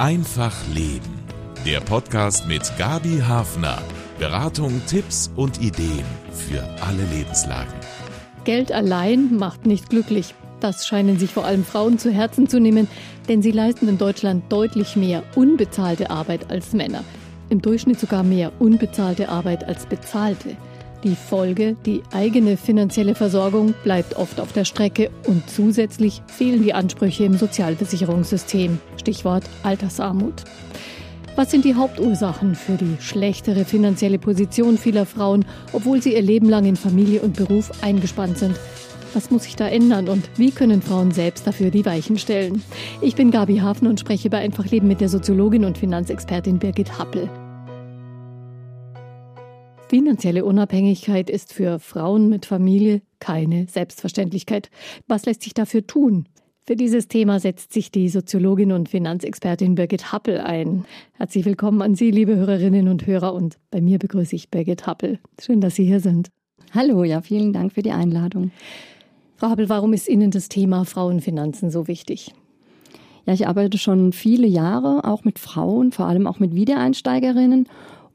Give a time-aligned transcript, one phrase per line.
[0.00, 1.12] Einfach Leben.
[1.66, 3.82] Der Podcast mit Gabi Hafner.
[4.18, 7.74] Beratung, Tipps und Ideen für alle Lebenslagen.
[8.44, 10.34] Geld allein macht nicht glücklich.
[10.60, 12.88] Das scheinen sich vor allem Frauen zu Herzen zu nehmen,
[13.28, 17.04] denn sie leisten in Deutschland deutlich mehr unbezahlte Arbeit als Männer.
[17.50, 20.56] Im Durchschnitt sogar mehr unbezahlte Arbeit als bezahlte.
[21.02, 26.74] Die Folge, die eigene finanzielle Versorgung bleibt oft auf der Strecke und zusätzlich fehlen die
[26.74, 28.78] Ansprüche im Sozialversicherungssystem.
[28.98, 30.44] Stichwort Altersarmut.
[31.36, 36.50] Was sind die Hauptursachen für die schlechtere finanzielle Position vieler Frauen, obwohl sie ihr Leben
[36.50, 38.60] lang in Familie und Beruf eingespannt sind?
[39.14, 42.62] Was muss sich da ändern und wie können Frauen selbst dafür die Weichen stellen?
[43.00, 46.98] Ich bin Gabi Hafen und spreche bei Einfach Leben mit der Soziologin und Finanzexpertin Birgit
[46.98, 47.30] Happel.
[49.90, 54.70] Finanzielle Unabhängigkeit ist für Frauen mit Familie keine Selbstverständlichkeit.
[55.08, 56.28] Was lässt sich dafür tun?
[56.64, 60.84] Für dieses Thema setzt sich die Soziologin und Finanzexpertin Birgit Happel ein.
[61.14, 63.34] Herzlich willkommen an Sie, liebe Hörerinnen und Hörer.
[63.34, 65.18] Und bei mir begrüße ich Birgit Happel.
[65.40, 66.28] Schön, dass Sie hier sind.
[66.72, 68.52] Hallo, ja, vielen Dank für die Einladung.
[69.38, 72.32] Frau Happel, warum ist Ihnen das Thema Frauenfinanzen so wichtig?
[73.26, 77.66] Ja, ich arbeite schon viele Jahre auch mit Frauen, vor allem auch mit Wiedereinsteigerinnen.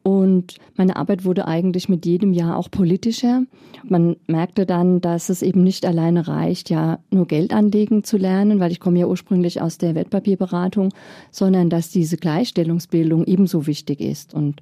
[0.08, 3.42] Und meine Arbeit wurde eigentlich mit jedem Jahr auch politischer.
[3.84, 8.60] Man merkte dann, dass es eben nicht alleine reicht, ja nur Geld anlegen zu lernen,
[8.60, 10.94] weil ich komme ja ursprünglich aus der Wertpapierberatung,
[11.32, 14.62] sondern dass diese Gleichstellungsbildung ebenso wichtig ist und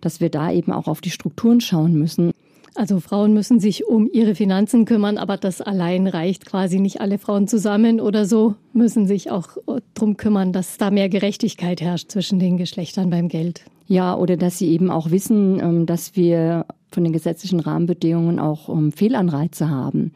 [0.00, 2.30] dass wir da eben auch auf die Strukturen schauen müssen.
[2.76, 7.00] Also Frauen müssen sich um ihre Finanzen kümmern, aber das allein reicht quasi nicht.
[7.00, 9.56] Alle Frauen zusammen oder so müssen sich auch
[9.94, 13.64] darum kümmern, dass da mehr Gerechtigkeit herrscht zwischen den Geschlechtern beim Geld.
[13.86, 18.68] Ja, oder dass sie eben auch wissen, ähm, dass wir von den gesetzlichen Rahmenbedingungen auch
[18.68, 20.12] ähm, Fehlanreize haben.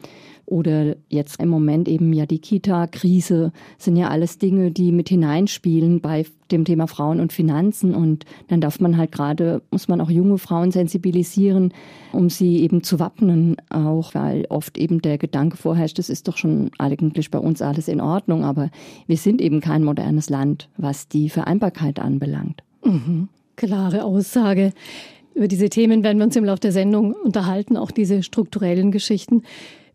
[0.49, 6.01] Oder jetzt im Moment eben ja die Kita-Krise sind ja alles Dinge, die mit hineinspielen
[6.01, 7.95] bei dem Thema Frauen und Finanzen.
[7.95, 11.75] Und dann darf man halt gerade, muss man auch junge Frauen sensibilisieren,
[12.13, 16.39] um sie eben zu wappnen, auch weil oft eben der Gedanke vorherrscht, es ist doch
[16.39, 18.71] schon eigentlich bei uns alles in Ordnung, aber
[19.07, 22.63] wir sind eben kein modernes Land, was die Vereinbarkeit anbelangt.
[22.83, 23.29] Mhm.
[23.59, 24.73] Klare Aussage.
[25.35, 29.43] Über diese Themen werden wir uns im Laufe der Sendung unterhalten, auch diese strukturellen Geschichten.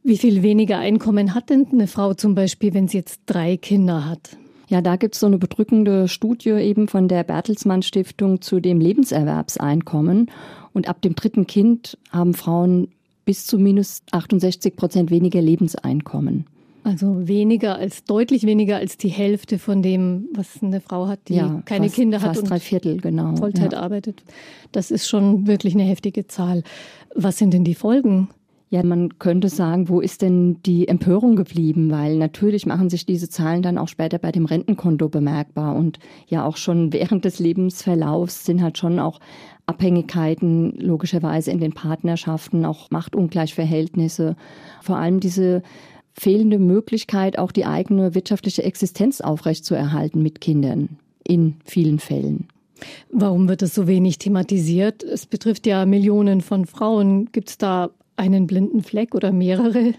[0.03, 4.05] Wie viel weniger Einkommen hat denn eine Frau zum Beispiel, wenn sie jetzt drei Kinder
[4.05, 4.35] hat?
[4.67, 8.81] Ja, da gibt es so eine bedrückende Studie eben von der Bertelsmann Stiftung zu dem
[8.81, 10.29] Lebenserwerbseinkommen.
[10.73, 12.89] Und ab dem dritten Kind haben Frauen
[13.23, 16.47] bis zu minus 68 Prozent weniger Lebenseinkommen.
[16.83, 21.35] Also weniger als, deutlich weniger als die Hälfte von dem, was eine Frau hat, die
[21.35, 23.35] ja, keine fast, Kinder hat und drei Viertel, genau.
[23.37, 23.79] Vollzeit ja.
[23.79, 24.23] arbeitet.
[24.71, 26.63] Das ist schon wirklich eine heftige Zahl.
[27.15, 28.27] Was sind denn die Folgen?
[28.69, 31.91] Ja, man könnte sagen, wo ist denn die Empörung geblieben?
[31.91, 35.75] Weil natürlich machen sich diese Zahlen dann auch später bei dem Rentenkonto bemerkbar.
[35.75, 39.19] Und ja, auch schon während des Lebensverlaufs sind halt schon auch
[39.67, 44.35] Abhängigkeiten logischerweise in den Partnerschaften, auch Machtungleichverhältnisse.
[44.81, 45.61] Vor allem diese
[46.13, 50.97] fehlende Möglichkeit, auch die eigene wirtschaftliche Existenz aufrechtzuerhalten mit Kindern
[51.27, 52.47] in vielen Fällen.
[53.11, 55.03] Warum wird es so wenig thematisiert?
[55.03, 57.31] Es betrifft ja Millionen von Frauen.
[57.31, 59.93] Gibt es da einen blinden Fleck oder mehrere?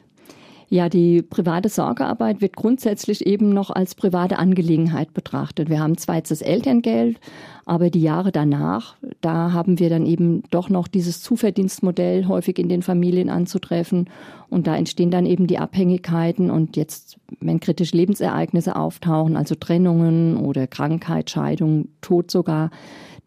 [0.75, 5.71] Ja, die private Sorgearbeit wird grundsätzlich eben noch als private Angelegenheit betrachtet.
[5.71, 7.21] Wir haben zwar jetzt das Elterngeld,
[7.65, 12.69] aber die Jahre danach, da haben wir dann eben doch noch dieses Zuverdienstmodell häufig in
[12.69, 14.11] den Familien anzutreffen.
[14.51, 16.51] Und da entstehen dann eben die Abhängigkeiten.
[16.51, 22.73] Und jetzt, wenn kritische Lebensereignisse auftauchen, also Trennungen oder Krankheit, Scheidung, Tod sogar,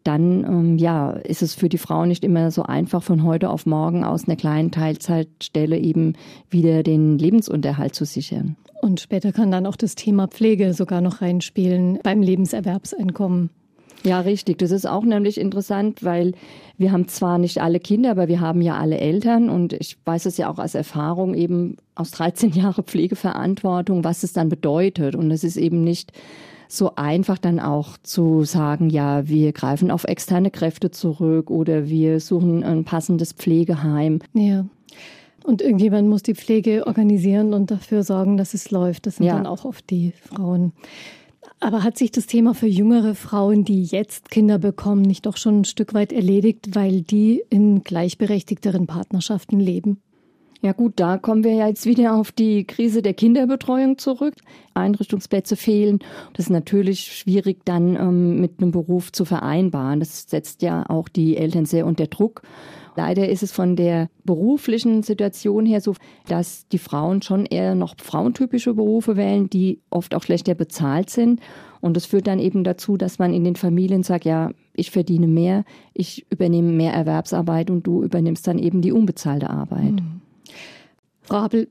[0.04, 3.66] dann ähm, ja, ist es für die Frau nicht immer so einfach, von heute auf
[3.66, 6.14] morgen aus einer kleinen Teilzeitstelle eben
[6.50, 8.56] wieder den Lebensunterhalt zu sichern.
[8.80, 13.50] Und später kann dann auch das Thema Pflege sogar noch reinspielen beim Lebenserwerbseinkommen.
[14.04, 14.58] Ja, richtig.
[14.58, 16.32] Das ist auch nämlich interessant, weil
[16.76, 20.26] wir haben zwar nicht alle Kinder, aber wir haben ja alle Eltern und ich weiß
[20.26, 25.16] es ja auch als Erfahrung eben aus 13 Jahren Pflegeverantwortung, was es dann bedeutet.
[25.16, 26.12] Und es ist eben nicht
[26.68, 32.20] so einfach dann auch zu sagen, ja, wir greifen auf externe Kräfte zurück oder wir
[32.20, 34.20] suchen ein passendes Pflegeheim.
[34.34, 34.66] Ja.
[35.44, 39.06] Und irgendjemand muss die Pflege organisieren und dafür sorgen, dass es läuft.
[39.06, 39.34] Das sind ja.
[39.34, 40.72] dann auch oft die Frauen.
[41.60, 45.60] Aber hat sich das Thema für jüngere Frauen, die jetzt Kinder bekommen, nicht doch schon
[45.60, 50.00] ein Stück weit erledigt, weil die in gleichberechtigteren Partnerschaften leben?
[50.60, 54.34] Ja gut, da kommen wir ja jetzt wieder auf die Krise der Kinderbetreuung zurück.
[54.74, 56.00] Einrichtungsplätze fehlen.
[56.32, 60.00] Das ist natürlich schwierig dann ähm, mit einem Beruf zu vereinbaren.
[60.00, 62.42] Das setzt ja auch die Eltern sehr unter Druck.
[62.96, 65.94] Leider ist es von der beruflichen Situation her so,
[66.26, 71.38] dass die Frauen schon eher noch frauentypische Berufe wählen, die oft auch schlechter bezahlt sind.
[71.80, 75.28] Und das führt dann eben dazu, dass man in den Familien sagt, ja, ich verdiene
[75.28, 75.64] mehr,
[75.94, 79.92] ich übernehme mehr Erwerbsarbeit und du übernimmst dann eben die unbezahlte Arbeit.
[79.92, 80.20] Mhm.
[81.28, 81.68] Frau Appel,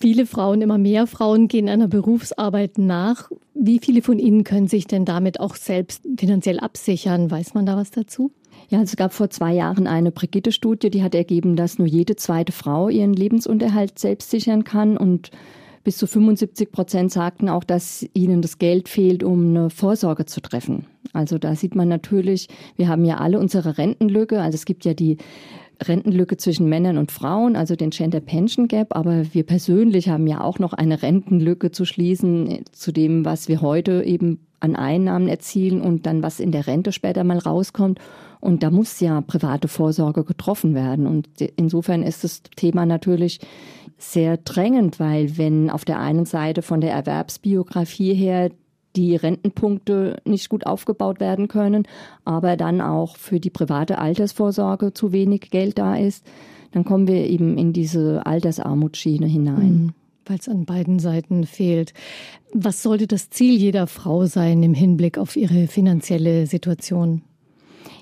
[0.00, 3.30] viele Frauen, immer mehr Frauen gehen einer Berufsarbeit nach.
[3.52, 7.30] Wie viele von Ihnen können sich denn damit auch selbst finanziell absichern?
[7.30, 8.32] Weiß man da was dazu?
[8.70, 12.52] Ja, es gab vor zwei Jahren eine Brigitte-Studie, die hat ergeben, dass nur jede zweite
[12.52, 15.30] Frau ihren Lebensunterhalt selbst sichern kann und
[15.82, 20.40] bis zu 75 Prozent sagten auch, dass ihnen das Geld fehlt, um eine Vorsorge zu
[20.40, 20.86] treffen.
[21.12, 24.40] Also da sieht man natürlich, wir haben ja alle unsere Rentenlücke.
[24.40, 25.18] Also es gibt ja die
[25.82, 28.96] Rentenlücke zwischen Männern und Frauen, also den Gender Pension Gap.
[28.96, 33.60] Aber wir persönlich haben ja auch noch eine Rentenlücke zu schließen zu dem, was wir
[33.60, 37.98] heute eben an Einnahmen erzielen und dann was in der Rente später mal rauskommt.
[38.40, 41.06] Und da muss ja private Vorsorge getroffen werden.
[41.06, 43.40] Und insofern ist das Thema natürlich
[43.98, 48.50] sehr drängend, weil wenn auf der einen Seite von der Erwerbsbiografie her
[48.96, 51.86] die Rentenpunkte nicht gut aufgebaut werden können,
[52.24, 56.24] aber dann auch für die private Altersvorsorge zu wenig Geld da ist,
[56.72, 59.72] dann kommen wir eben in diese Altersarmutsschiene hinein.
[59.72, 59.94] Mhm
[60.26, 61.92] weil es an beiden Seiten fehlt.
[62.52, 67.22] Was sollte das Ziel jeder Frau sein im Hinblick auf ihre finanzielle Situation?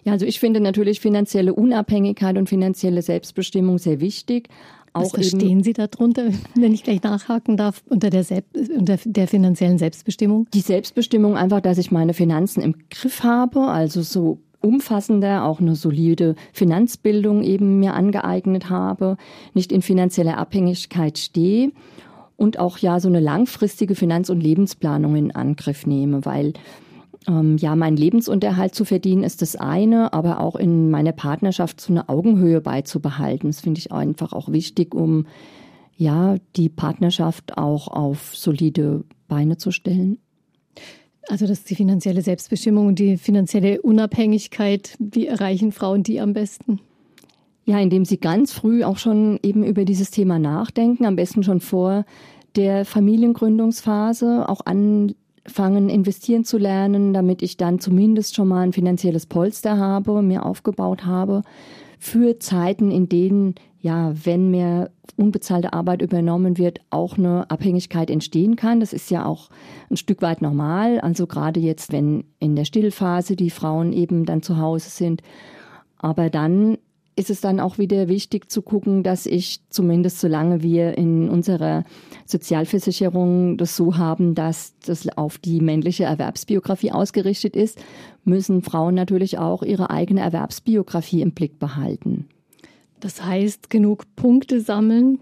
[0.05, 4.49] Ja, also ich finde natürlich finanzielle Unabhängigkeit und finanzielle Selbstbestimmung sehr wichtig.
[4.93, 9.27] Auch Was verstehen Sie darunter, wenn ich gleich nachhaken darf, unter der, Selbst, unter der
[9.27, 10.47] finanziellen Selbstbestimmung?
[10.53, 15.75] Die Selbstbestimmung einfach, dass ich meine Finanzen im Griff habe, also so umfassender, auch eine
[15.75, 19.17] solide Finanzbildung eben mir angeeignet habe,
[19.55, 21.73] nicht in finanzieller Abhängigkeit stehe
[22.37, 26.53] und auch ja so eine langfristige Finanz- und Lebensplanung in Angriff nehme, weil
[27.29, 31.93] ähm, ja, meinen Lebensunterhalt zu verdienen ist das eine, aber auch in meiner Partnerschaft so
[31.93, 33.49] eine Augenhöhe beizubehalten.
[33.49, 35.27] Das finde ich einfach auch wichtig, um
[35.97, 40.19] ja, die Partnerschaft auch auf solide Beine zu stellen.
[41.29, 44.97] Also das ist die finanzielle Selbstbestimmung und die finanzielle Unabhängigkeit.
[44.99, 46.81] Wie erreichen Frauen die am besten?
[47.65, 51.61] Ja, indem sie ganz früh auch schon eben über dieses Thema nachdenken, am besten schon
[51.61, 52.05] vor
[52.57, 55.15] der Familiengründungsphase auch an
[55.47, 60.47] fangen, investieren zu lernen, damit ich dann zumindest schon mal ein finanzielles Polster habe, mir
[60.47, 61.43] aufgebaut habe
[61.99, 68.57] für Zeiten, in denen, ja, wenn mir unbezahlte Arbeit übernommen wird, auch eine Abhängigkeit entstehen
[68.57, 68.81] kann.
[68.81, 69.51] Das ist ja auch
[69.91, 71.01] ein Stück weit normal.
[71.01, 75.23] Also gerade jetzt, wenn in der Stillphase die Frauen eben dann zu Hause sind.
[75.99, 76.79] Aber dann
[77.15, 81.85] ist es dann auch wieder wichtig zu gucken, dass ich zumindest solange wir in unserer
[82.25, 87.79] Sozialversicherung das so haben, dass das auf die männliche Erwerbsbiografie ausgerichtet ist,
[88.25, 92.29] müssen Frauen natürlich auch ihre eigene Erwerbsbiografie im Blick behalten.
[93.01, 95.19] Das heißt, genug Punkte sammeln,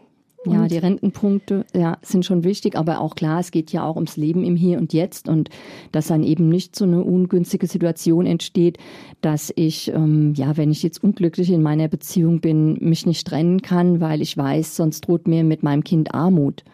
[0.46, 4.16] ja, die Rentenpunkte ja, sind schon wichtig, aber auch klar, es geht ja auch ums
[4.16, 5.50] Leben im Hier und Jetzt und
[5.92, 8.78] dass dann eben nicht so eine ungünstige Situation entsteht,
[9.20, 13.60] dass ich, ähm, ja, wenn ich jetzt unglücklich in meiner Beziehung bin, mich nicht trennen
[13.60, 16.64] kann, weil ich weiß, sonst droht mir mit meinem Kind Armut.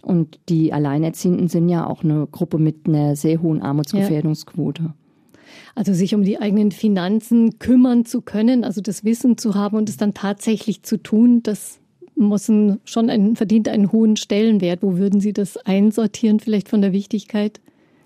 [0.00, 4.82] Und die Alleinerziehenden sind ja auch eine Gruppe mit einer sehr hohen Armutsgefährdungsquote.
[4.84, 4.94] Ja.
[5.74, 9.88] Also sich um die eigenen Finanzen kümmern zu können, also das Wissen zu haben und
[9.88, 11.80] es dann tatsächlich zu tun, das
[12.18, 14.82] muss ein, schon ein, verdient einen hohen Stellenwert.
[14.82, 17.60] Wo würden Sie das einsortieren, vielleicht von der Wichtigkeit?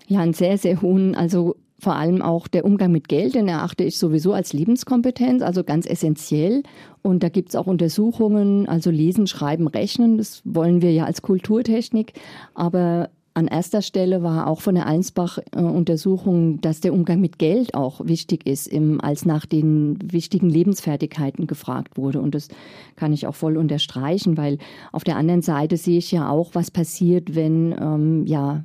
[0.07, 1.15] Ja, einen sehr, sehr hohen.
[1.15, 5.63] Also vor allem auch der Umgang mit Geld, den erachte ich sowieso als Lebenskompetenz, also
[5.63, 6.63] ganz essentiell.
[7.01, 11.21] Und da gibt es auch Untersuchungen, also Lesen, Schreiben, Rechnen, das wollen wir ja als
[11.21, 12.13] Kulturtechnik.
[12.53, 18.05] Aber an erster Stelle war auch von der Einsbach-Untersuchung, dass der Umgang mit Geld auch
[18.05, 22.21] wichtig ist, als nach den wichtigen Lebensfertigkeiten gefragt wurde.
[22.21, 22.49] Und das
[22.95, 24.59] kann ich auch voll unterstreichen, weil
[24.91, 28.63] auf der anderen Seite sehe ich ja auch, was passiert, wenn ähm, ja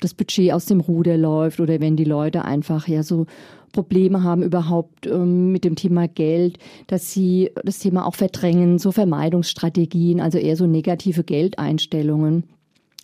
[0.00, 3.26] das Budget aus dem Ruder läuft oder wenn die Leute einfach ja so
[3.72, 8.92] Probleme haben überhaupt ähm, mit dem Thema Geld, dass sie das Thema auch verdrängen, so
[8.92, 12.44] Vermeidungsstrategien, also eher so negative Geldeinstellungen.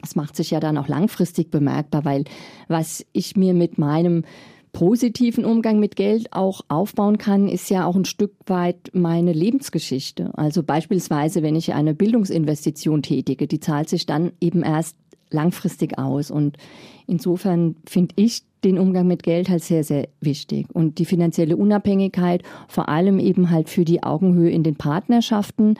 [0.00, 2.24] Das macht sich ja dann auch langfristig bemerkbar, weil
[2.68, 4.24] was ich mir mit meinem
[4.72, 10.36] positiven Umgang mit Geld auch aufbauen kann, ist ja auch ein Stück weit meine Lebensgeschichte.
[10.36, 14.96] Also beispielsweise, wenn ich eine Bildungsinvestition tätige, die zahlt sich dann eben erst
[15.30, 16.30] langfristig aus.
[16.30, 16.58] Und
[17.06, 20.66] insofern finde ich den Umgang mit Geld halt sehr, sehr wichtig.
[20.72, 25.76] Und die finanzielle Unabhängigkeit, vor allem eben halt für die Augenhöhe in den Partnerschaften,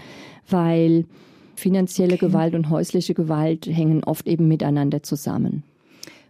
[0.48, 1.06] weil
[1.56, 2.26] Finanzielle okay.
[2.26, 5.62] Gewalt und häusliche Gewalt hängen oft eben miteinander zusammen.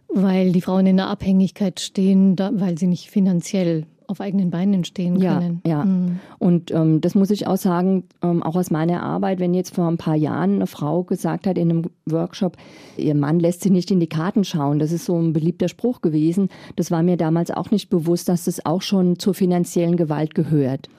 [0.07, 4.83] Weil die Frauen in der Abhängigkeit stehen, da, weil sie nicht finanziell auf eigenen Beinen
[4.83, 5.61] stehen können.
[5.65, 5.85] Ja, ja.
[5.85, 6.19] Mhm.
[6.39, 9.87] Und ähm, das muss ich auch sagen, ähm, auch aus meiner Arbeit, wenn jetzt vor
[9.87, 12.57] ein paar Jahren eine Frau gesagt hat in einem Workshop,
[12.97, 14.79] ihr Mann lässt sie nicht in die Karten schauen.
[14.79, 16.49] Das ist so ein beliebter Spruch gewesen.
[16.75, 20.89] Das war mir damals auch nicht bewusst, dass das auch schon zur finanziellen Gewalt gehört.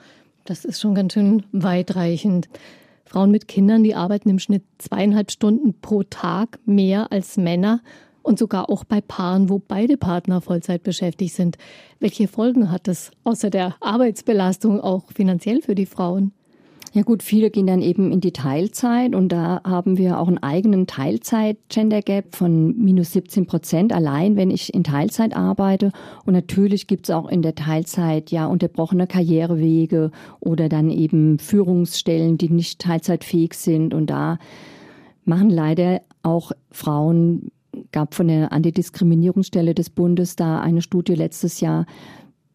[0.45, 2.47] Das ist schon ganz schön weitreichend.
[3.07, 7.81] Frauen mit Kindern, die arbeiten im Schnitt zweieinhalb Stunden pro Tag mehr als Männer
[8.21, 11.57] und sogar auch bei Paaren, wo beide Partner Vollzeit beschäftigt sind.
[11.99, 16.33] Welche Folgen hat das außer der Arbeitsbelastung auch finanziell für die Frauen?
[16.93, 20.37] Ja gut, viele gehen dann eben in die Teilzeit und da haben wir auch einen
[20.37, 25.91] eigenen Teilzeit-Gender Gap von minus 17 Prozent allein, wenn ich in Teilzeit arbeite.
[26.25, 32.37] Und natürlich gibt es auch in der Teilzeit ja unterbrochene Karrierewege oder dann eben Führungsstellen,
[32.37, 33.93] die nicht teilzeitfähig sind.
[33.93, 34.39] Und da
[35.25, 37.51] machen leider auch Frauen
[37.91, 41.85] gab von der Antidiskriminierungsstelle des Bundes da eine Studie letztes Jahr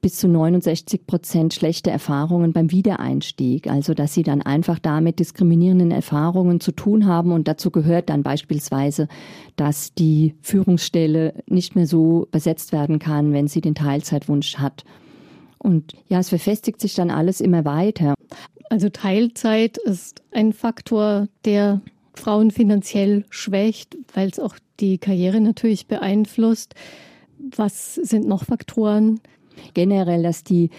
[0.02, 3.71] bis zu 69 Prozent schlechte Erfahrungen beim Wiedereinstieg.
[3.71, 7.30] Also, dass sie dann einfach damit diskriminierenden Erfahrungen zu tun haben.
[7.30, 9.06] Und dazu gehört dann beispielsweise,
[9.54, 14.85] dass die Führungsstelle nicht mehr so besetzt werden kann, wenn sie den Teilzeitwunsch hat.
[15.59, 18.14] Und ja, es verfestigt sich dann alles immer weiter.
[18.71, 21.80] Also Teilzeit ist ein Faktor, der
[22.14, 26.75] Frauen finanziell schwächt, weil es auch die Karriere natürlich beeinflusst.
[27.56, 29.21] Was sind noch Faktoren?
[29.75, 30.71] Generell, dass die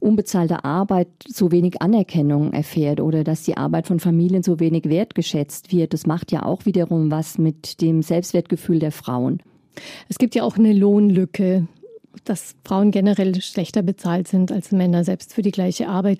[0.00, 5.72] unbezahlte Arbeit so wenig Anerkennung erfährt oder dass die Arbeit von Familien so wenig wertgeschätzt
[5.72, 5.92] wird.
[5.92, 9.42] Das macht ja auch wiederum was mit dem Selbstwertgefühl der Frauen.
[10.08, 11.68] Es gibt ja auch eine Lohnlücke,
[12.24, 16.18] dass Frauen generell schlechter bezahlt sind als Männer, selbst für die gleiche Arbeit.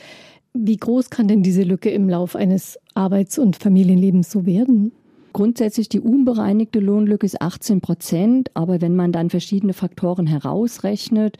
[0.52, 4.92] Wie groß kann denn diese Lücke im Lauf eines Arbeits- und Familienlebens so werden?
[5.32, 11.36] Grundsätzlich die unbereinigte Lohnlücke ist 18 Prozent, aber wenn man dann verschiedene Faktoren herausrechnet,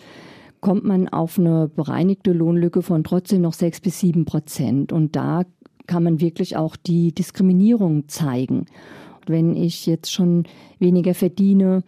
[0.61, 4.93] kommt man auf eine bereinigte Lohnlücke von trotzdem noch 6 bis 7 Prozent.
[4.93, 5.45] Und da
[5.87, 8.67] kann man wirklich auch die Diskriminierung zeigen.
[9.27, 10.45] Wenn ich jetzt schon
[10.79, 11.83] weniger verdiene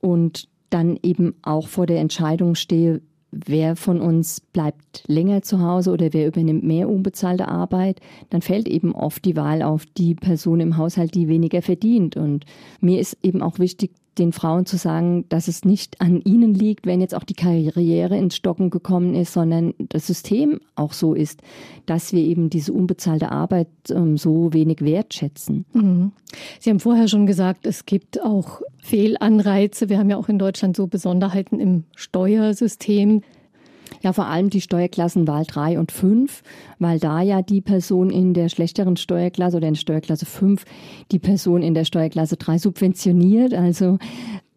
[0.00, 5.92] und dann eben auch vor der Entscheidung stehe, wer von uns bleibt länger zu Hause
[5.92, 10.60] oder wer übernimmt mehr unbezahlte Arbeit, dann fällt eben oft die Wahl auf die Person
[10.60, 12.16] im Haushalt, die weniger verdient.
[12.16, 12.44] Und
[12.80, 16.86] mir ist eben auch wichtig, den Frauen zu sagen, dass es nicht an ihnen liegt,
[16.86, 21.42] wenn jetzt auch die Karriere ins Stocken gekommen ist, sondern das System auch so ist,
[21.86, 25.64] dass wir eben diese unbezahlte Arbeit ähm, so wenig wertschätzen.
[25.72, 26.12] Mhm.
[26.60, 29.88] Sie haben vorher schon gesagt, es gibt auch Fehlanreize.
[29.88, 33.22] Wir haben ja auch in Deutschland so Besonderheiten im Steuersystem.
[34.02, 36.42] Ja, vor allem die Steuerklassenwahl 3 und 5,
[36.78, 40.64] weil da ja die Person in der schlechteren Steuerklasse oder in Steuerklasse 5
[41.10, 43.54] die Person in der Steuerklasse 3 subventioniert.
[43.54, 43.98] Also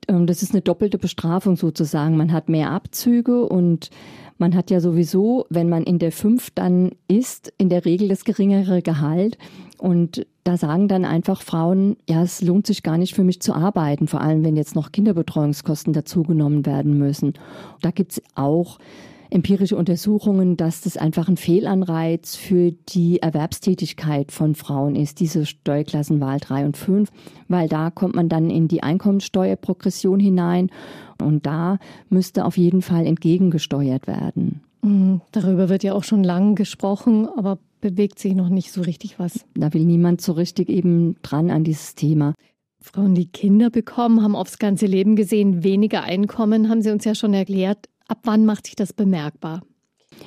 [0.08, 2.18] ähm, das ist eine doppelte Bestrafung sozusagen.
[2.18, 3.90] Man hat mehr Abzüge und
[4.38, 8.26] man hat ja sowieso, wenn man in der 5 dann ist, in der Regel das
[8.26, 9.38] geringere Gehalt.
[9.78, 13.54] Und da sagen dann einfach Frauen, ja, es lohnt sich gar nicht für mich zu
[13.54, 17.34] arbeiten, vor allem wenn jetzt noch Kinderbetreuungskosten dazugenommen werden müssen.
[17.82, 18.80] Da gibt's auch
[19.32, 26.40] empirische Untersuchungen, dass das einfach ein Fehlanreiz für die Erwerbstätigkeit von Frauen ist, diese Steuerklassenwahl
[26.40, 27.10] 3 und 5,
[27.48, 30.70] weil da kommt man dann in die Einkommensteuerprogression hinein
[31.22, 34.62] und da müsste auf jeden Fall entgegengesteuert werden.
[34.84, 39.18] Mhm, darüber wird ja auch schon lange gesprochen, aber bewegt sich noch nicht so richtig
[39.18, 39.46] was.
[39.56, 42.34] Da will niemand so richtig eben dran an dieses Thema.
[42.84, 47.14] Frauen, die Kinder bekommen, haben aufs ganze Leben gesehen weniger Einkommen, haben Sie uns ja
[47.14, 47.88] schon erklärt.
[48.12, 49.62] Ab wann macht sich das bemerkbar?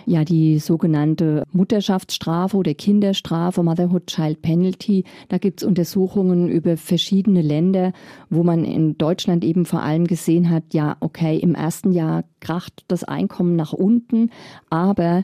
[0.07, 7.43] Ja, die sogenannte Mutterschaftsstrafe oder Kinderstrafe, Motherhood Child Penalty, da gibt es Untersuchungen über verschiedene
[7.43, 7.93] Länder,
[8.31, 12.85] wo man in Deutschland eben vor allem gesehen hat, ja, okay, im ersten Jahr kracht
[12.89, 14.31] das Einkommen nach unten,
[14.71, 15.23] aber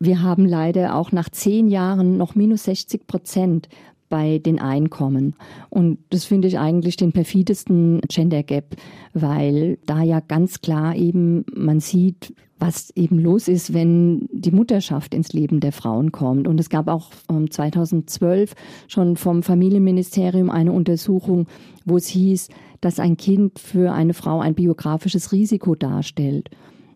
[0.00, 3.68] wir haben leider auch nach zehn Jahren noch minus 60 Prozent
[4.08, 5.34] bei den Einkommen.
[5.70, 8.76] Und das finde ich eigentlich den perfidesten Gender Gap,
[9.12, 15.14] weil da ja ganz klar eben man sieht, was eben los ist, wenn die Mutterschaft
[15.14, 16.48] ins Leben der Frauen kommt.
[16.48, 18.56] Und es gab auch 2012 ähm,
[18.88, 21.46] schon vom Familienministerium eine Untersuchung,
[21.84, 22.48] wo es hieß,
[22.80, 26.50] dass ein Kind für eine Frau ein biografisches Risiko darstellt.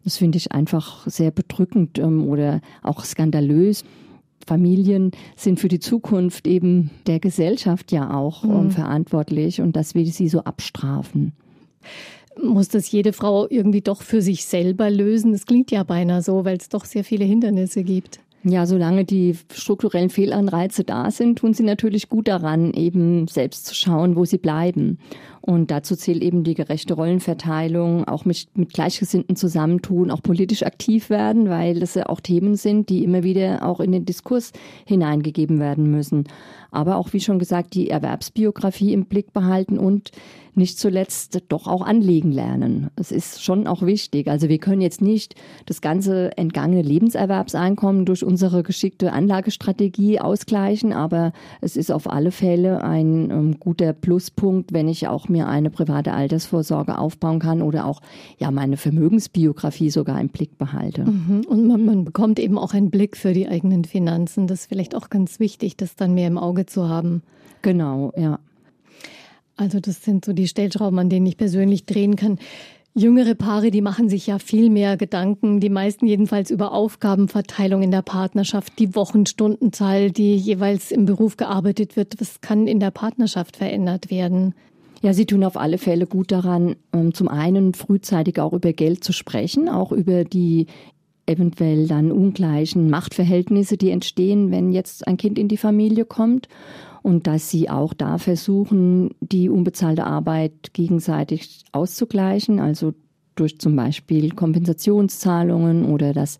[0.04, 3.84] Das finde ich einfach sehr bedrückend ähm, oder auch skandalös.
[4.46, 8.70] Familien sind für die Zukunft eben der Gesellschaft ja auch mhm.
[8.70, 11.32] verantwortlich und dass wir sie so abstrafen.
[12.40, 15.32] Muss das jede Frau irgendwie doch für sich selber lösen?
[15.32, 18.20] Das klingt ja beinahe so, weil es doch sehr viele Hindernisse gibt.
[18.44, 23.74] Ja, solange die strukturellen Fehlanreize da sind, tun sie natürlich gut daran, eben selbst zu
[23.74, 24.98] schauen, wo sie bleiben.
[25.40, 31.10] Und dazu zählt eben die gerechte Rollenverteilung, auch mit, mit Gleichgesinnten zusammentun, auch politisch aktiv
[31.10, 34.52] werden, weil das ja auch Themen sind, die immer wieder auch in den Diskurs
[34.86, 36.24] hineingegeben werden müssen.
[36.70, 40.12] Aber auch, wie schon gesagt, die Erwerbsbiografie im Blick behalten und
[40.58, 42.90] nicht zuletzt doch auch anlegen lernen.
[42.96, 44.28] Es ist schon auch wichtig.
[44.28, 45.34] Also wir können jetzt nicht
[45.66, 52.82] das ganze entgangene Lebenserwerbseinkommen durch unsere geschickte Anlagestrategie ausgleichen, aber es ist auf alle Fälle
[52.82, 58.00] ein ähm, guter Pluspunkt, wenn ich auch mir eine private Altersvorsorge aufbauen kann oder auch
[58.38, 61.04] ja meine Vermögensbiografie sogar im Blick behalte.
[61.04, 61.44] Mhm.
[61.48, 64.46] Und man, man bekommt eben auch einen Blick für die eigenen Finanzen.
[64.46, 67.22] Das ist vielleicht auch ganz wichtig, das dann mehr im Auge zu haben.
[67.62, 68.38] Genau, ja.
[69.58, 72.38] Also das sind so die Stellschrauben, an denen ich persönlich drehen kann.
[72.94, 77.90] Jüngere Paare, die machen sich ja viel mehr Gedanken, die meisten jedenfalls über Aufgabenverteilung in
[77.90, 82.14] der Partnerschaft, die Wochenstundenzahl, die jeweils im Beruf gearbeitet wird.
[82.20, 84.54] Was kann in der Partnerschaft verändert werden?
[85.02, 89.04] Ja, Sie tun auf alle Fälle gut daran, ähm, zum einen frühzeitig auch über Geld
[89.04, 90.66] zu sprechen, auch über die
[91.26, 96.48] eventuell dann ungleichen Machtverhältnisse, die entstehen, wenn jetzt ein Kind in die Familie kommt
[97.08, 102.92] und dass sie auch da versuchen, die unbezahlte Arbeit gegenseitig auszugleichen, also
[103.34, 106.38] durch zum Beispiel Kompensationszahlungen oder dass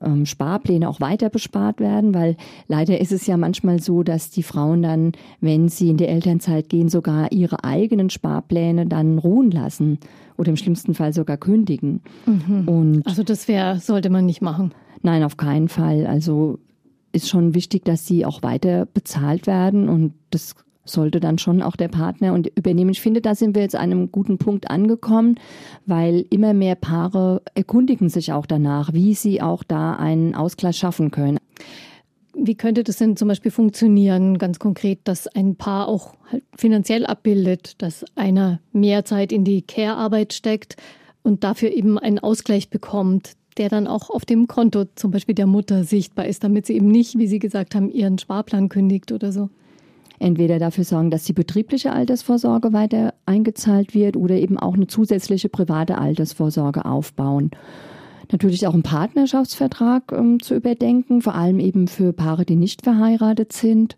[0.00, 2.36] ähm, Sparpläne auch weiter bespart werden, weil
[2.68, 5.10] leider ist es ja manchmal so, dass die Frauen dann,
[5.40, 9.98] wenn sie in die Elternzeit gehen, sogar ihre eigenen Sparpläne dann ruhen lassen
[10.36, 12.00] oder im schlimmsten Fall sogar kündigen.
[12.26, 12.68] Mhm.
[12.68, 14.72] Und also das wäre, sollte man nicht machen.
[15.02, 16.06] Nein, auf keinen Fall.
[16.06, 16.60] Also
[17.16, 20.54] ist schon wichtig, dass sie auch weiter bezahlt werden und das
[20.84, 22.90] sollte dann schon auch der Partner und übernehmen.
[22.90, 25.36] Ich finde, da sind wir jetzt an einem guten Punkt angekommen,
[25.84, 31.10] weil immer mehr Paare erkundigen sich auch danach, wie sie auch da einen Ausgleich schaffen
[31.10, 31.38] können.
[32.34, 37.06] Wie könnte das denn zum Beispiel funktionieren, ganz konkret, dass ein Paar auch halt finanziell
[37.06, 40.76] abbildet, dass einer mehr Zeit in die Care-Arbeit steckt
[41.22, 45.46] und dafür eben einen Ausgleich bekommt, der dann auch auf dem Konto zum Beispiel der
[45.46, 49.32] Mutter sichtbar ist, damit sie eben nicht, wie Sie gesagt haben, ihren Sparplan kündigt oder
[49.32, 49.48] so?
[50.18, 55.48] Entweder dafür sorgen, dass die betriebliche Altersvorsorge weiter eingezahlt wird oder eben auch eine zusätzliche
[55.48, 57.50] private Altersvorsorge aufbauen.
[58.32, 63.52] Natürlich auch einen Partnerschaftsvertrag ähm, zu überdenken, vor allem eben für Paare, die nicht verheiratet
[63.52, 63.96] sind.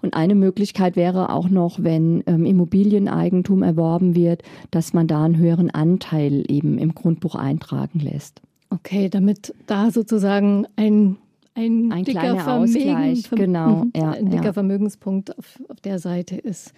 [0.00, 5.36] Und eine Möglichkeit wäre auch noch, wenn ähm, Immobilieneigentum erworben wird, dass man da einen
[5.36, 8.40] höheren Anteil eben im Grundbuch eintragen lässt.
[8.74, 11.16] Okay, damit da sozusagen ein
[11.56, 14.52] ein, ein dicker Ausgleich, genau, mhm, ja, ein dicker ja.
[14.52, 16.72] Vermögenspunkt auf, auf der Seite ist.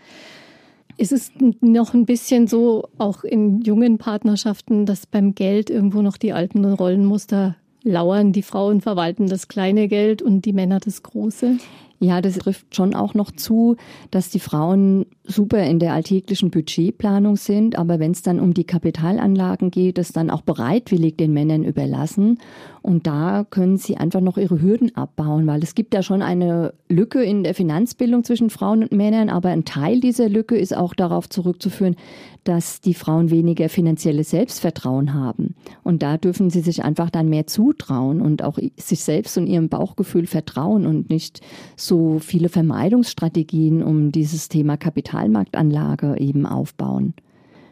[0.98, 6.16] Ist es noch ein bisschen so, auch in jungen Partnerschaften, dass beim Geld irgendwo noch
[6.16, 8.32] die alten Rollenmuster lauern?
[8.32, 11.58] Die Frauen verwalten das kleine Geld und die Männer das große?
[11.98, 13.76] Ja, das trifft schon auch noch zu,
[14.10, 18.64] dass die Frauen super in der alltäglichen Budgetplanung sind, aber wenn es dann um die
[18.64, 22.38] Kapitalanlagen geht, es dann auch bereitwillig den Männern überlassen.
[22.82, 26.72] Und da können sie einfach noch ihre Hürden abbauen, weil es gibt ja schon eine
[26.88, 30.94] Lücke in der Finanzbildung zwischen Frauen und Männern, aber ein Teil dieser Lücke ist auch
[30.94, 31.96] darauf zurückzuführen,
[32.44, 35.56] dass die Frauen weniger finanzielles Selbstvertrauen haben.
[35.82, 39.68] Und da dürfen sie sich einfach dann mehr zutrauen und auch sich selbst und ihrem
[39.68, 41.40] Bauchgefühl vertrauen und nicht
[41.74, 44.76] so viele Vermeidungsstrategien um dieses Thema
[45.16, 47.14] Kapitalmarktanlage eben aufbauen.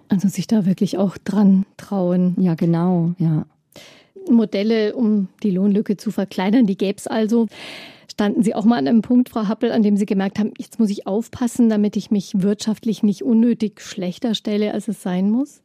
[0.08, 2.34] Also sich da wirklich auch dran trauen.
[2.38, 3.46] Ja, genau, ja.
[4.30, 7.46] Modelle, um die Lohnlücke zu verkleinern, die gäbe es also.
[8.10, 10.78] Standen Sie auch mal an einem Punkt, Frau Happel, an dem Sie gemerkt haben, jetzt
[10.78, 15.62] muss ich aufpassen, damit ich mich wirtschaftlich nicht unnötig schlechter stelle, als es sein muss?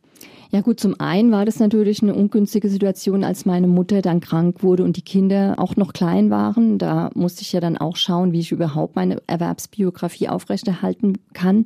[0.52, 4.64] Ja gut, zum einen war das natürlich eine ungünstige Situation, als meine Mutter dann krank
[4.64, 6.80] wurde und die Kinder auch noch klein waren.
[6.80, 11.66] Da musste ich ja dann auch schauen, wie ich überhaupt meine Erwerbsbiografie aufrechterhalten kann.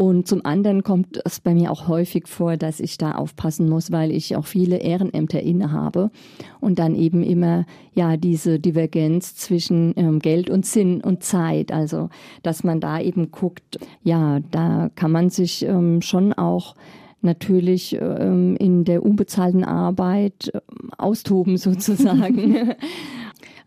[0.00, 3.92] Und zum anderen kommt es bei mir auch häufig vor, dass ich da aufpassen muss,
[3.92, 6.10] weil ich auch viele Ehrenämter innehabe
[6.58, 11.70] und dann eben immer ja diese Divergenz zwischen ähm, Geld und Sinn und Zeit.
[11.70, 12.08] Also
[12.42, 16.76] dass man da eben guckt, ja, da kann man sich ähm, schon auch
[17.22, 20.60] natürlich ähm, in der unbezahlten Arbeit äh,
[20.98, 22.74] austoben sozusagen.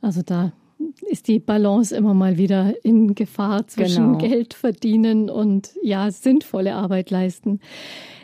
[0.01, 0.51] Also da
[1.09, 4.17] ist die Balance immer mal wieder in Gefahr zwischen genau.
[4.17, 7.59] Geld verdienen und ja, sinnvolle Arbeit leisten.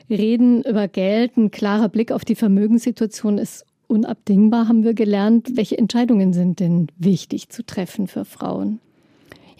[0.10, 5.56] Reden über Geld, ein klarer Blick auf die Vermögenssituation ist unabdingbar, haben wir gelernt.
[5.56, 8.80] Welche Entscheidungen sind denn wichtig zu treffen für Frauen?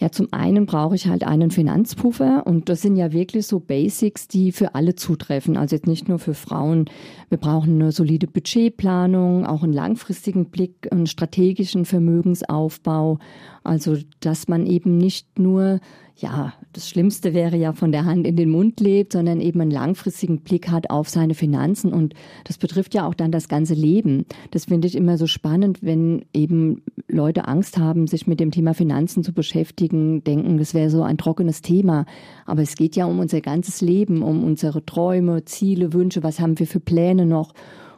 [0.00, 4.28] Ja, zum einen brauche ich halt einen Finanzpuffer und das sind ja wirklich so Basics,
[4.28, 5.58] die für alle zutreffen.
[5.58, 6.86] Also jetzt nicht nur für Frauen.
[7.28, 13.18] Wir brauchen eine solide Budgetplanung, auch einen langfristigen Blick, einen strategischen Vermögensaufbau.
[13.62, 15.80] Also, dass man eben nicht nur
[16.16, 19.70] ja, das Schlimmste wäre ja von der Hand in den Mund lebt, sondern eben einen
[19.70, 21.92] langfristigen Blick hat auf seine Finanzen.
[21.92, 24.26] Und das betrifft ja auch dann das ganze Leben.
[24.50, 28.74] Das finde ich immer so spannend, wenn eben Leute Angst haben, sich mit dem Thema
[28.74, 32.06] Finanzen zu beschäftigen, denken, das wäre so ein trockenes Thema.
[32.46, 36.58] Aber es geht ja um unser ganzes Leben, um unsere Träume, Ziele, Wünsche, was haben
[36.58, 37.52] wir für Pläne noch.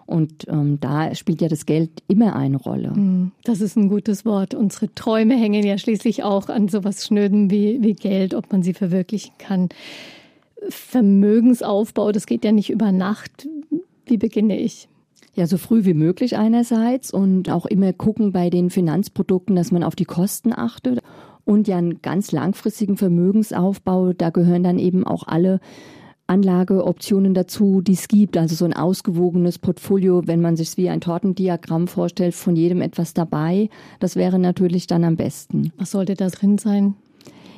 [0.07, 2.95] Und ähm, da spielt ja das Geld immer eine Rolle.
[2.95, 4.55] Hm, das ist ein gutes Wort.
[4.55, 8.75] Unsere Träume hängen ja schließlich auch an sowas Schnöden wie, wie Geld, ob man sie
[8.75, 9.69] verwirklichen kann.
[10.69, 13.49] Vermögensaufbau, das geht ja nicht über Nacht.
[14.07, 14.88] Wie beginne ich?
[15.35, 19.83] Ja, so früh wie möglich einerseits und auch immer gucken bei den Finanzprodukten, dass man
[19.83, 21.01] auf die Kosten achtet.
[21.45, 25.61] Und ja, einen ganz langfristigen Vermögensaufbau, da gehören dann eben auch alle
[26.26, 28.37] Anlageoptionen dazu, die es gibt.
[28.37, 33.14] Also so ein ausgewogenes Portfolio, wenn man sich wie ein Tortendiagramm vorstellt, von jedem etwas
[33.14, 33.68] dabei.
[34.00, 35.72] Das wäre natürlich dann am besten.
[35.76, 36.94] Was sollte da drin sein?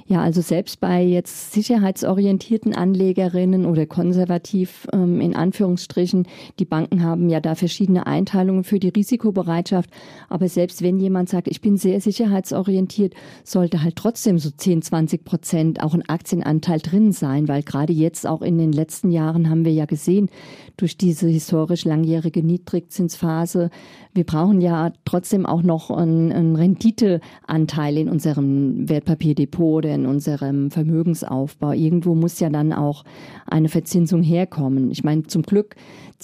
[0.06, 7.30] Ja, also selbst bei jetzt sicherheitsorientierten Anlegerinnen oder konservativ ähm, in Anführungsstrichen, die Banken haben
[7.30, 9.88] ja da verschiedene Einteilungen für die Risikobereitschaft.
[10.28, 13.14] Aber selbst wenn jemand sagt, ich bin sehr sicherheitsorientiert,
[13.44, 18.26] sollte halt trotzdem so 10, 20 Prozent auch ein Aktienanteil drin sein, weil gerade jetzt
[18.26, 20.28] auch in den letzten Jahren haben wir ja gesehen,
[20.76, 23.70] durch diese historisch langjährige Niedrigzinsphase,
[24.14, 30.70] wir brauchen ja trotzdem auch noch einen, einen Renditeanteil in unserem Wertpapierdepot oder in unserem
[30.70, 31.72] Vermögensaufbau.
[31.72, 33.04] Irgendwo muss ja dann auch
[33.46, 34.92] eine Verzinsung herkommen.
[34.92, 35.74] Ich meine, zum Glück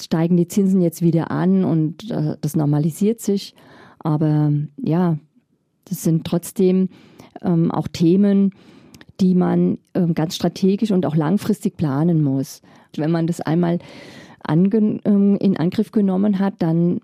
[0.01, 3.55] steigen die Zinsen jetzt wieder an und äh, das normalisiert sich.
[3.99, 5.19] Aber ja,
[5.85, 6.91] das sind trotzdem
[7.43, 8.53] ähm, auch Themen,
[9.21, 12.63] die man ähm, ganz strategisch und auch langfristig planen muss.
[12.97, 13.79] Wenn man das einmal
[14.49, 17.01] ähm, in Angriff genommen hat, dann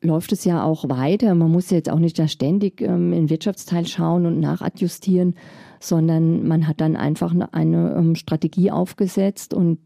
[0.00, 1.34] läuft es ja auch weiter.
[1.34, 5.34] Man muss jetzt auch nicht da ständig ähm, in Wirtschaftsteil schauen und nachadjustieren,
[5.80, 9.78] sondern man hat dann einfach eine, eine ähm, Strategie aufgesetzt und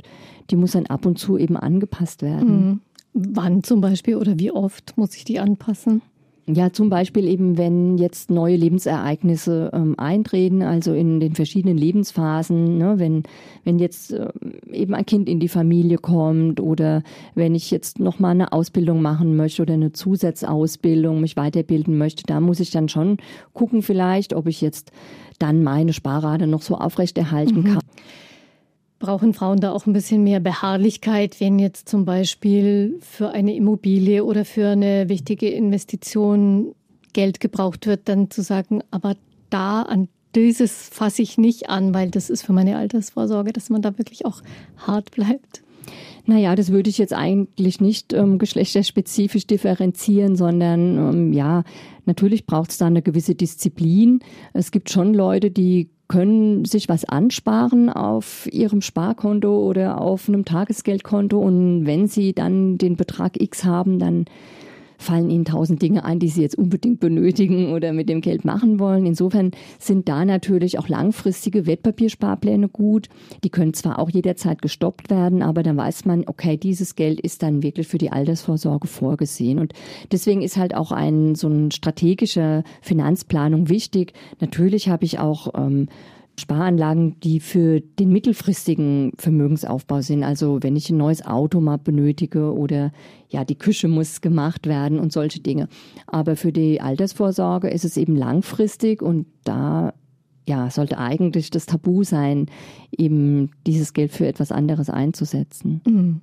[0.50, 2.66] die muss dann ab und zu eben angepasst werden.
[2.66, 2.80] Mhm.
[3.14, 6.02] Wann zum Beispiel oder wie oft muss ich die anpassen?
[6.54, 12.78] Ja, zum Beispiel eben, wenn jetzt neue Lebensereignisse ähm, eintreten, also in den verschiedenen Lebensphasen,
[12.78, 13.22] ne, wenn,
[13.64, 14.28] wenn jetzt äh,
[14.70, 17.02] eben ein Kind in die Familie kommt oder
[17.34, 22.40] wenn ich jetzt nochmal eine Ausbildung machen möchte oder eine Zusatzausbildung, mich weiterbilden möchte, da
[22.40, 23.18] muss ich dann schon
[23.52, 24.92] gucken vielleicht, ob ich jetzt
[25.38, 27.64] dann meine Sparrate noch so aufrechterhalten mhm.
[27.64, 27.82] kann.
[29.02, 34.24] Brauchen Frauen da auch ein bisschen mehr Beharrlichkeit, wenn jetzt zum Beispiel für eine Immobilie
[34.24, 36.76] oder für eine wichtige Investition
[37.12, 39.16] Geld gebraucht wird, dann zu sagen, aber
[39.50, 43.82] da an dieses fasse ich nicht an, weil das ist für meine Altersvorsorge, dass man
[43.82, 44.40] da wirklich auch
[44.76, 45.64] hart bleibt.
[46.24, 51.64] Naja, das würde ich jetzt eigentlich nicht ähm, geschlechterspezifisch differenzieren, sondern ähm, ja,
[52.04, 54.20] natürlich braucht es da eine gewisse Disziplin.
[54.52, 60.44] Es gibt schon Leute, die können sich was ansparen auf ihrem Sparkonto oder auf einem
[60.44, 61.38] Tagesgeldkonto.
[61.38, 64.26] Und wenn sie dann den Betrag X haben, dann
[65.02, 68.78] fallen ihnen tausend Dinge ein, die sie jetzt unbedingt benötigen oder mit dem Geld machen
[68.78, 69.06] wollen.
[69.06, 73.08] Insofern sind da natürlich auch langfristige Wertpapiersparpläne gut.
[73.44, 77.42] Die können zwar auch jederzeit gestoppt werden, aber dann weiß man, okay, dieses Geld ist
[77.42, 79.58] dann wirklich für die Altersvorsorge vorgesehen.
[79.58, 79.72] Und
[80.10, 84.12] deswegen ist halt auch ein so ein strategischer Finanzplanung wichtig.
[84.40, 85.88] Natürlich habe ich auch ähm,
[86.42, 90.24] Sparanlagen, die für den mittelfristigen Vermögensaufbau sind.
[90.24, 92.92] Also wenn ich ein neues Auto mal benötige oder
[93.28, 95.68] ja, die Küche muss gemacht werden und solche Dinge.
[96.06, 99.94] Aber für die Altersvorsorge ist es eben langfristig und da
[100.46, 102.46] ja, sollte eigentlich das Tabu sein,
[102.96, 105.80] eben dieses Geld für etwas anderes einzusetzen.
[105.86, 106.20] Mhm.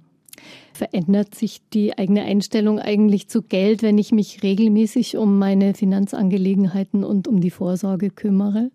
[0.73, 7.03] Verändert sich die eigene Einstellung eigentlich zu Geld, wenn ich mich regelmäßig um meine Finanzangelegenheiten
[7.03, 8.71] und um die Vorsorge kümmere?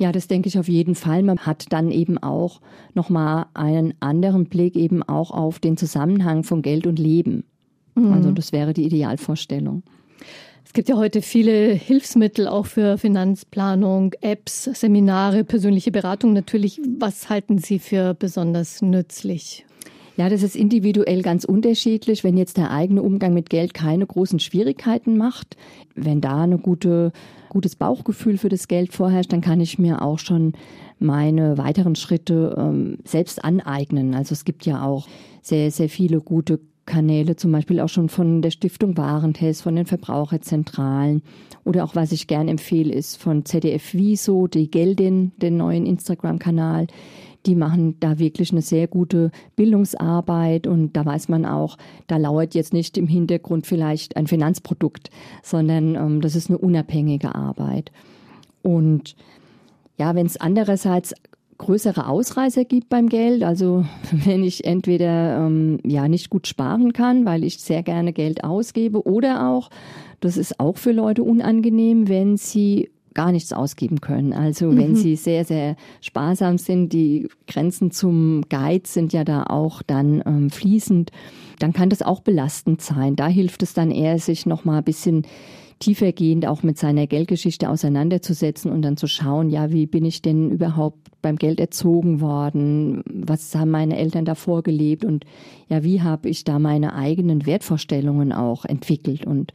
[0.00, 1.22] Ja, das denke ich auf jeden Fall.
[1.22, 2.62] Man hat dann eben auch
[2.94, 7.44] nochmal einen anderen Blick eben auch auf den Zusammenhang von Geld und Leben.
[7.94, 8.14] Mhm.
[8.14, 9.82] Also das wäre die Idealvorstellung.
[10.64, 16.80] Es gibt ja heute viele Hilfsmittel auch für Finanzplanung, Apps, Seminare, persönliche Beratung natürlich.
[16.98, 19.66] Was halten Sie für besonders nützlich?
[20.16, 22.24] Ja, das ist individuell ganz unterschiedlich.
[22.24, 25.58] Wenn jetzt der eigene Umgang mit Geld keine großen Schwierigkeiten macht,
[25.94, 27.12] wenn da eine gute,
[27.50, 30.54] gutes Bauchgefühl für das Geld vorherrscht, dann kann ich mir auch schon
[30.98, 34.14] meine weiteren Schritte ähm, selbst aneignen.
[34.14, 35.06] Also es gibt ja auch
[35.42, 39.86] sehr, sehr viele gute Kanäle, zum Beispiel auch schon von der Stiftung Warentest, von den
[39.86, 41.22] Verbraucherzentralen.
[41.64, 46.86] Oder auch, was ich gern empfehle, ist von ZDF Wieso, die Geldin, den neuen Instagram-Kanal.
[47.46, 51.76] Die machen da wirklich eine sehr gute Bildungsarbeit und da weiß man auch,
[52.06, 55.10] da lauert jetzt nicht im Hintergrund vielleicht ein Finanzprodukt,
[55.42, 57.92] sondern ähm, das ist eine unabhängige Arbeit.
[58.62, 59.16] Und
[59.96, 61.14] ja, wenn es andererseits
[61.60, 63.44] größere Ausreißer gibt beim Geld.
[63.44, 68.42] Also wenn ich entweder ähm, ja nicht gut sparen kann, weil ich sehr gerne Geld
[68.42, 69.70] ausgebe, oder auch,
[70.20, 74.32] das ist auch für Leute unangenehm, wenn sie gar nichts ausgeben können.
[74.32, 74.96] Also wenn mhm.
[74.96, 80.48] sie sehr, sehr sparsam sind, die Grenzen zum Geiz sind ja da auch dann ähm,
[80.48, 81.10] fließend,
[81.58, 83.16] dann kann das auch belastend sein.
[83.16, 85.26] Da hilft es dann eher, sich nochmal ein bisschen
[85.80, 90.50] tiefergehend auch mit seiner Geldgeschichte auseinanderzusetzen und dann zu schauen, ja, wie bin ich denn
[90.50, 93.02] überhaupt beim Geld erzogen worden?
[93.04, 95.04] Was haben meine Eltern davor gelebt?
[95.04, 95.26] Und
[95.68, 99.26] ja, wie habe ich da meine eigenen Wertvorstellungen auch entwickelt?
[99.26, 99.52] Und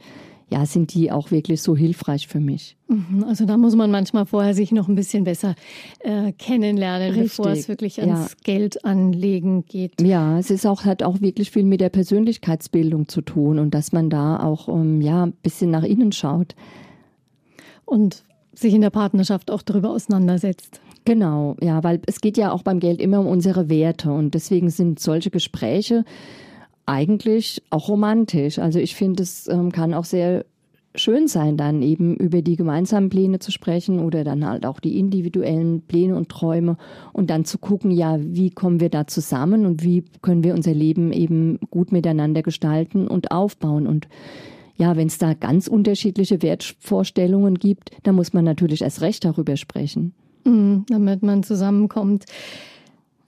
[0.48, 2.76] ja, sind die auch wirklich so hilfreich für mich.
[2.88, 5.56] Mhm, also da muss man manchmal vorher sich noch ein bisschen besser
[6.00, 7.36] äh, kennenlernen, Richtig.
[7.36, 8.36] bevor es wirklich ans ja.
[8.44, 10.00] Geld anlegen geht.
[10.00, 13.92] Ja, es ist auch, hat auch wirklich viel mit der Persönlichkeitsbildung zu tun und dass
[13.92, 16.54] man da auch um, ja, ein bisschen nach innen schaut.
[17.84, 20.80] Und sich in der Partnerschaft auch darüber auseinandersetzt.
[21.04, 24.70] Genau, ja, weil es geht ja auch beim Geld immer um unsere Werte und deswegen
[24.70, 26.04] sind solche Gespräche
[26.86, 28.58] eigentlich auch romantisch.
[28.58, 30.44] Also ich finde, es ähm, kann auch sehr
[30.98, 34.98] schön sein, dann eben über die gemeinsamen Pläne zu sprechen oder dann halt auch die
[34.98, 36.76] individuellen Pläne und Träume
[37.12, 40.74] und dann zu gucken, ja, wie kommen wir da zusammen und wie können wir unser
[40.74, 43.86] Leben eben gut miteinander gestalten und aufbauen.
[43.86, 44.08] Und
[44.76, 49.56] ja, wenn es da ganz unterschiedliche Wertvorstellungen gibt, dann muss man natürlich erst recht darüber
[49.56, 50.14] sprechen.
[50.44, 52.24] Mhm, damit man zusammenkommt.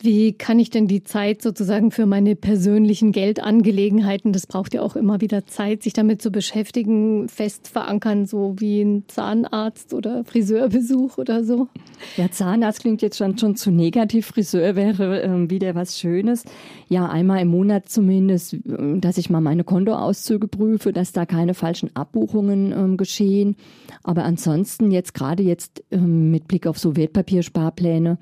[0.00, 4.94] Wie kann ich denn die Zeit sozusagen für meine persönlichen Geldangelegenheiten, das braucht ja auch
[4.94, 11.18] immer wieder Zeit, sich damit zu beschäftigen, fest verankern, so wie ein Zahnarzt oder Friseurbesuch
[11.18, 11.66] oder so?
[12.16, 14.26] Ja, Zahnarzt klingt jetzt schon, schon zu negativ.
[14.26, 16.44] Friseur wäre äh, wieder was Schönes.
[16.88, 21.54] Ja, einmal im Monat zumindest, äh, dass ich mal meine Kontoauszüge prüfe, dass da keine
[21.54, 23.56] falschen Abbuchungen ähm, geschehen.
[24.04, 28.18] Aber ansonsten jetzt gerade jetzt ähm, mit Blick auf so Wertpapiersparpläne,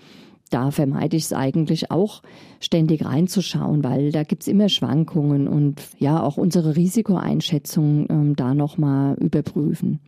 [0.51, 2.23] da vermeide ich es eigentlich auch,
[2.61, 8.55] ständig reinzuschauen, weil da gibt es immer Schwankungen und ja, auch unsere Risikoeinschätzung ähm, da
[8.55, 10.01] nochmal überprüfen.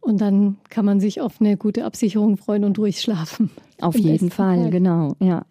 [0.00, 3.50] Und dann kann man sich auf eine gute Absicherung freuen und durchschlafen.
[3.80, 5.44] Auf jeden Fall, Fall, genau, ja.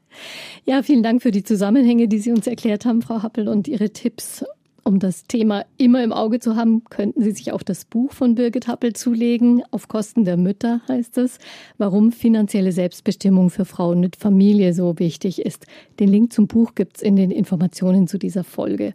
[0.65, 3.91] Ja, vielen Dank für die Zusammenhänge, die Sie uns erklärt haben, Frau Happel, und Ihre
[3.91, 4.43] Tipps
[4.87, 8.35] um das Thema immer im Auge zu haben, könnten Sie sich auch das Buch von
[8.35, 9.61] Birgit Happel zulegen.
[9.71, 11.39] Auf Kosten der Mütter heißt es,
[11.77, 15.65] warum finanzielle Selbstbestimmung für Frauen mit Familie so wichtig ist.
[15.99, 18.93] Den Link zum Buch gibt es in den Informationen zu dieser Folge.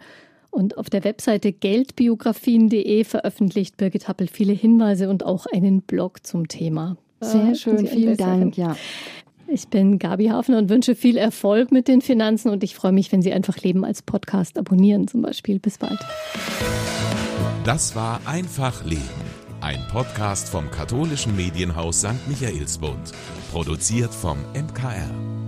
[0.50, 6.48] Und auf der Webseite geldbiografien.de veröffentlicht Birgit Happel viele Hinweise und auch einen Blog zum
[6.48, 6.96] Thema.
[7.20, 8.56] Sehr schön, vielen Dank.
[8.56, 8.76] Ja.
[9.54, 13.12] Ich bin Gabi Hafner und wünsche viel Erfolg mit den Finanzen und ich freue mich,
[13.12, 15.58] wenn Sie einfach Leben als Podcast abonnieren zum Beispiel.
[15.58, 15.98] Bis bald.
[17.62, 19.02] Das war Einfach Leben,
[19.60, 22.26] ein Podcast vom katholischen Medienhaus St.
[22.28, 23.12] Michaelsbund,
[23.52, 25.41] produziert vom MKR.